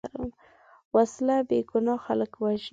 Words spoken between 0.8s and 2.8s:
وسله بېګناه خلک وژني